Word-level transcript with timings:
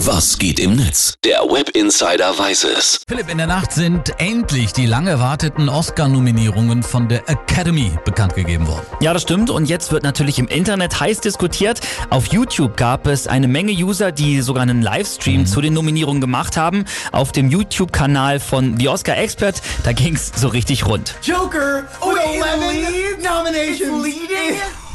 Was 0.00 0.38
geht 0.38 0.60
im 0.60 0.76
Netz? 0.76 1.14
Der 1.24 1.40
Web 1.40 1.70
Insider 1.70 2.38
weiß 2.38 2.64
es. 2.64 3.00
Philipp, 3.08 3.30
in 3.30 3.38
der 3.38 3.46
Nacht 3.46 3.72
sind 3.72 4.12
endlich 4.20 4.72
die 4.72 4.84
lang 4.84 5.06
erwarteten 5.06 5.68
Oscar-Nominierungen 5.70 6.82
von 6.82 7.08
der 7.08 7.28
Academy 7.30 7.92
bekannt 8.04 8.34
gegeben 8.34 8.68
worden. 8.68 8.84
Ja, 9.00 9.14
das 9.14 9.22
stimmt. 9.22 9.48
Und 9.48 9.66
jetzt 9.70 9.92
wird 9.92 10.02
natürlich 10.02 10.38
im 10.38 10.48
Internet 10.48 11.00
heiß 11.00 11.20
diskutiert. 11.22 11.80
Auf 12.10 12.26
YouTube 12.26 12.76
gab 12.76 13.06
es 13.06 13.26
eine 13.26 13.48
Menge 13.48 13.72
User, 13.72 14.12
die 14.12 14.42
sogar 14.42 14.62
einen 14.64 14.82
Livestream 14.82 15.40
Mhm. 15.40 15.46
zu 15.46 15.60
den 15.62 15.72
Nominierungen 15.72 16.20
gemacht 16.20 16.56
haben. 16.58 16.84
Auf 17.12 17.32
dem 17.32 17.48
YouTube-Kanal 17.48 18.38
von 18.38 18.78
The 18.78 18.88
Oscar 18.88 19.16
Expert, 19.16 19.62
da 19.82 19.92
ging's 19.92 20.30
so 20.36 20.48
richtig 20.48 20.84
rund. 20.86 21.14
Joker 21.22 21.84
with 22.02 22.18
11 22.42 23.22
nominations. 23.22 24.06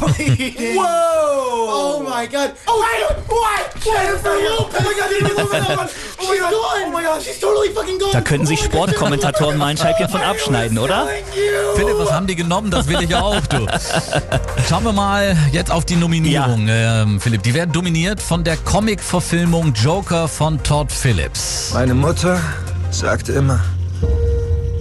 Bleeding? 0.00 0.76
Whoa! 0.76 0.84
Oh 1.72 2.02
my 2.02 2.26
god. 2.26 2.52
Oh, 2.66 2.82
wait, 2.82 3.16
what? 3.28 3.82
Jennifer 3.82 4.34
Lopez. 4.48 4.80
Oh 4.80 4.84
my 4.84 4.94
god, 4.94 5.78
one? 5.78 5.88
Oh 6.18 6.28
my 6.28 6.38
god. 6.38 6.52
Oh 6.52 6.90
my 6.90 7.02
god, 7.02 7.22
she's 7.22 7.38
totally 7.38 7.68
fucking 7.70 7.98
gone. 7.98 8.12
Da 8.12 8.20
könnten 8.20 8.46
sich 8.46 8.60
Sportkommentatoren 8.60 9.58
mal 9.58 9.66
ein 9.66 9.76
Scheibchen 9.76 10.08
von 10.08 10.20
abschneiden, 10.20 10.78
oder? 10.78 11.08
Philipp, 11.76 11.98
was 11.98 12.10
haben 12.12 12.26
die 12.26 12.36
genommen? 12.36 12.70
Das 12.70 12.88
will 12.88 13.02
ich 13.02 13.10
ja 13.10 13.20
auch, 13.22 13.40
du. 13.46 13.66
Schauen 14.68 14.84
wir 14.84 14.92
mal 14.92 15.36
jetzt 15.52 15.70
auf 15.70 15.84
die 15.84 15.96
Nominierung, 15.96 16.66
ähm, 16.68 17.20
Philipp. 17.20 17.42
Die 17.42 17.54
werden 17.54 17.72
dominiert 17.72 18.20
von 18.20 18.44
der 18.44 18.56
Comic-Verfilmung 18.56 19.72
Joker 19.74 20.28
von 20.28 20.62
Todd 20.62 20.92
Phillips. 20.92 21.70
Meine 21.74 21.94
Mutter 21.94 22.40
sagt 22.90 23.28
immer, 23.28 23.60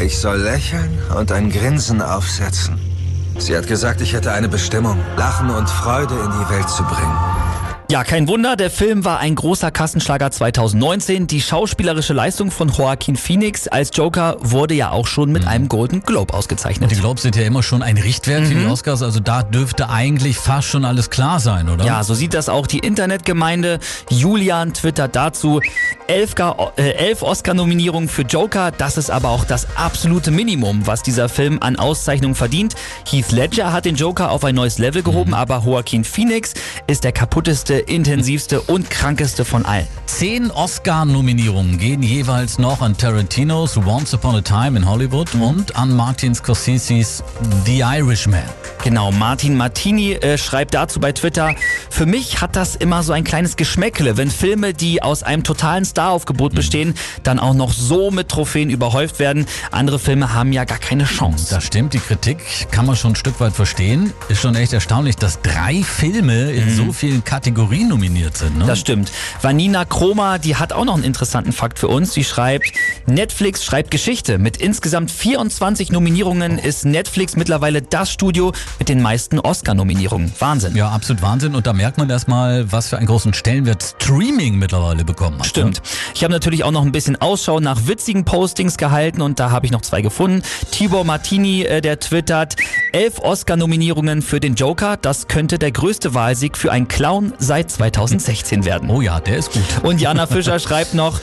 ich 0.00 0.18
soll 0.18 0.38
lächeln 0.38 0.98
und 1.16 1.30
ein 1.32 1.50
Grinsen 1.50 2.00
aufsetzen. 2.00 2.89
Sie 3.38 3.56
hat 3.56 3.66
gesagt, 3.66 4.00
ich 4.00 4.12
hätte 4.12 4.32
eine 4.32 4.48
Bestimmung, 4.48 4.98
Lachen 5.16 5.50
und 5.50 5.68
Freude 5.68 6.14
in 6.14 6.30
die 6.30 6.54
Welt 6.54 6.68
zu 6.68 6.82
bringen. 6.84 7.49
Ja, 7.90 8.04
kein 8.04 8.28
Wunder, 8.28 8.54
der 8.54 8.70
Film 8.70 9.04
war 9.04 9.18
ein 9.18 9.34
großer 9.34 9.72
Kassenschlager 9.72 10.30
2019. 10.30 11.26
Die 11.26 11.40
schauspielerische 11.40 12.12
Leistung 12.12 12.52
von 12.52 12.68
Joaquin 12.68 13.16
Phoenix 13.16 13.66
als 13.66 13.90
Joker 13.92 14.36
wurde 14.38 14.74
ja 14.74 14.92
auch 14.92 15.08
schon 15.08 15.32
mit 15.32 15.44
einem 15.44 15.66
Golden 15.66 16.00
Globe 16.02 16.32
ausgezeichnet. 16.32 16.92
Die 16.92 16.94
Globes 16.94 17.22
sind 17.22 17.34
ja 17.34 17.42
immer 17.42 17.64
schon 17.64 17.82
ein 17.82 17.98
Richtwert 17.98 18.46
für 18.46 18.54
die 18.54 18.64
Oscars, 18.64 19.02
also 19.02 19.18
da 19.18 19.42
dürfte 19.42 19.90
eigentlich 19.90 20.36
fast 20.36 20.68
schon 20.68 20.84
alles 20.84 21.10
klar 21.10 21.40
sein, 21.40 21.68
oder? 21.68 21.84
Ja, 21.84 22.04
so 22.04 22.14
sieht 22.14 22.32
das 22.32 22.48
auch 22.48 22.68
die 22.68 22.78
Internetgemeinde. 22.78 23.80
Julian 24.08 24.72
twittert 24.72 25.16
dazu. 25.16 25.60
Elf, 26.06 26.36
äh, 26.76 26.90
elf 26.92 27.22
Oscar-Nominierungen 27.22 28.08
für 28.08 28.22
Joker, 28.22 28.70
das 28.70 28.98
ist 28.98 29.10
aber 29.10 29.30
auch 29.30 29.44
das 29.44 29.66
absolute 29.76 30.30
Minimum, 30.30 30.86
was 30.86 31.02
dieser 31.02 31.28
Film 31.28 31.58
an 31.60 31.74
Auszeichnungen 31.74 32.36
verdient. 32.36 32.76
Heath 33.10 33.32
Ledger 33.32 33.72
hat 33.72 33.84
den 33.84 33.96
Joker 33.96 34.30
auf 34.30 34.44
ein 34.44 34.54
neues 34.54 34.78
Level 34.78 35.02
gehoben, 35.02 35.34
aber 35.34 35.64
Joaquin 35.66 36.04
Phoenix 36.04 36.54
ist 36.86 37.02
der 37.02 37.10
kaputteste, 37.10 37.79
intensivste 37.80 38.60
und 38.60 38.90
krankeste 38.90 39.44
von 39.44 39.64
allen. 39.64 39.86
Zehn 40.06 40.50
Oscar-Nominierungen 40.50 41.78
gehen 41.78 42.02
jeweils 42.02 42.58
noch 42.58 42.80
an 42.80 42.96
Tarantinos 42.96 43.76
Once 43.76 44.14
Upon 44.14 44.36
a 44.36 44.40
Time 44.40 44.78
in 44.78 44.88
Hollywood 44.88 45.34
und 45.34 45.76
an 45.76 45.94
Martin 45.94 46.34
Scorseses 46.34 47.22
The 47.64 47.80
Irishman. 47.80 48.59
Genau, 48.82 49.12
Martin 49.12 49.56
Martini 49.56 50.12
äh, 50.12 50.38
schreibt 50.38 50.72
dazu 50.72 51.00
bei 51.00 51.12
Twitter, 51.12 51.54
für 51.90 52.06
mich 52.06 52.40
hat 52.40 52.56
das 52.56 52.76
immer 52.76 53.02
so 53.02 53.12
ein 53.12 53.24
kleines 53.24 53.56
Geschmäckle, 53.56 54.16
wenn 54.16 54.30
Filme, 54.30 54.72
die 54.72 55.02
aus 55.02 55.22
einem 55.22 55.44
totalen 55.44 55.84
Staraufgebot 55.84 56.54
bestehen, 56.54 56.94
dann 57.22 57.38
auch 57.38 57.52
noch 57.52 57.72
so 57.72 58.10
mit 58.10 58.30
Trophäen 58.30 58.70
überhäuft 58.70 59.18
werden. 59.18 59.44
Andere 59.70 59.98
Filme 59.98 60.32
haben 60.32 60.52
ja 60.52 60.64
gar 60.64 60.78
keine 60.78 61.04
Chance. 61.04 61.54
Das 61.54 61.64
stimmt, 61.64 61.92
die 61.92 61.98
Kritik 61.98 62.38
kann 62.70 62.86
man 62.86 62.96
schon 62.96 63.12
ein 63.12 63.16
Stück 63.16 63.38
weit 63.40 63.52
verstehen. 63.52 64.14
Ist 64.30 64.40
schon 64.40 64.54
echt 64.54 64.72
erstaunlich, 64.72 65.16
dass 65.16 65.42
drei 65.42 65.82
Filme 65.82 66.50
in 66.50 66.74
so 66.74 66.92
vielen 66.92 67.22
Kategorien 67.22 67.88
nominiert 67.88 68.38
sind. 68.38 68.56
Ne? 68.56 68.64
Das 68.66 68.80
stimmt. 68.80 69.12
Vanina 69.42 69.84
Kroma, 69.84 70.38
die 70.38 70.56
hat 70.56 70.72
auch 70.72 70.86
noch 70.86 70.94
einen 70.94 71.04
interessanten 71.04 71.52
Fakt 71.52 71.78
für 71.78 71.88
uns. 71.88 72.14
Sie 72.14 72.24
schreibt, 72.24 72.72
Netflix 73.06 73.62
schreibt 73.62 73.90
Geschichte. 73.90 74.38
Mit 74.38 74.56
insgesamt 74.56 75.10
24 75.10 75.92
Nominierungen 75.92 76.58
ist 76.58 76.86
Netflix 76.86 77.36
mittlerweile 77.36 77.82
das 77.82 78.10
Studio 78.10 78.52
mit 78.78 78.88
den 78.88 79.02
meisten 79.02 79.38
Oscar-Nominierungen. 79.38 80.32
Wahnsinn. 80.38 80.76
ja, 80.76 80.88
absolut 80.88 81.22
Wahnsinn. 81.22 81.54
Und 81.54 81.66
da 81.66 81.72
merkt 81.72 81.98
man 81.98 82.08
erstmal, 82.08 82.70
was 82.72 82.88
für 82.88 82.98
einen 82.98 83.06
großen 83.06 83.34
Stellenwert 83.34 83.82
Streaming 83.82 84.58
mittlerweile 84.58 85.04
bekommen 85.04 85.38
hat. 85.38 85.46
Stimmt. 85.46 85.82
Ich 86.14 86.22
habe 86.22 86.32
natürlich 86.32 86.64
auch 86.64 86.70
noch 86.70 86.82
ein 86.84 86.92
bisschen 86.92 87.20
Ausschau 87.20 87.60
nach 87.60 87.86
witzigen 87.86 88.24
Postings 88.24 88.76
gehalten 88.76 89.22
und 89.22 89.40
da 89.40 89.50
habe 89.50 89.66
ich 89.66 89.72
noch 89.72 89.82
zwei 89.82 90.02
gefunden. 90.02 90.42
Tibor 90.70 91.04
Martini, 91.04 91.62
äh, 91.62 91.80
der 91.80 92.00
twittert, 92.00 92.56
elf 92.92 93.18
Oscar-Nominierungen 93.18 94.22
für 94.22 94.40
den 94.40 94.54
Joker. 94.54 94.96
Das 94.96 95.28
könnte 95.28 95.58
der 95.58 95.72
größte 95.72 96.14
Wahlsieg 96.14 96.56
für 96.56 96.72
einen 96.72 96.88
Clown 96.88 97.32
seit 97.38 97.70
2016 97.70 98.64
werden. 98.64 98.88
Ne? 98.88 98.94
Oh 98.94 99.00
ja, 99.00 99.20
der 99.20 99.38
ist 99.38 99.52
gut. 99.52 99.62
Und 99.82 100.00
Jana 100.00 100.26
Fischer 100.26 100.58
schreibt 100.60 100.94
noch, 100.94 101.20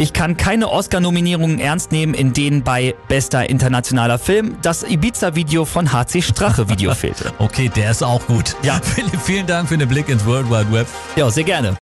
ich 0.00 0.14
kann 0.14 0.38
keine 0.38 0.70
Oscar-Nominierungen 0.70 1.58
ernst 1.58 1.92
nehmen, 1.92 2.14
in 2.14 2.32
denen 2.32 2.62
bei 2.62 2.94
bester 3.08 3.50
internationaler 3.50 4.18
Film 4.18 4.56
das 4.62 4.82
Ibiza-Video 4.82 5.66
von 5.66 5.92
HC 5.92 6.22
Strache 6.22 6.70
Video 6.70 6.94
fehlte. 6.94 7.32
Okay, 7.38 7.68
der 7.68 7.90
ist 7.90 8.02
auch 8.02 8.26
gut. 8.26 8.56
Ja. 8.62 8.80
Philipp, 8.82 9.20
vielen 9.24 9.46
Dank 9.46 9.68
für 9.68 9.76
den 9.76 9.88
Blick 9.88 10.08
ins 10.08 10.24
World 10.24 10.48
Wide 10.48 10.72
Web. 10.72 10.86
Ja, 11.16 11.30
sehr 11.30 11.44
gerne. 11.44 11.76